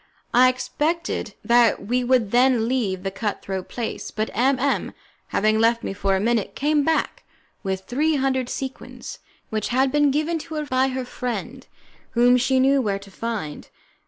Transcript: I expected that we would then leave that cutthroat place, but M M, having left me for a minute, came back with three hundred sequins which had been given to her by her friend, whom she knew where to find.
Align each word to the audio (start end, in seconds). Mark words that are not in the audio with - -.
I 0.33 0.49
expected 0.49 1.35
that 1.45 1.85
we 1.85 2.03
would 2.03 2.31
then 2.31 2.67
leave 2.67 3.03
that 3.03 3.13
cutthroat 3.13 3.69
place, 3.69 4.09
but 4.09 4.31
M 4.35 4.57
M, 4.57 4.93
having 5.27 5.59
left 5.59 5.83
me 5.83 5.93
for 5.93 6.15
a 6.15 6.19
minute, 6.19 6.55
came 6.55 6.83
back 6.83 7.23
with 7.61 7.81
three 7.81 8.15
hundred 8.15 8.49
sequins 8.49 9.19
which 9.51 9.67
had 9.67 9.91
been 9.91 10.09
given 10.09 10.39
to 10.39 10.55
her 10.55 10.65
by 10.65 10.87
her 10.87 11.05
friend, 11.05 11.67
whom 12.17 12.35
she 12.37 12.59
knew 12.59 12.81
where 12.81 12.97
to 12.97 13.11
find. 13.11 13.69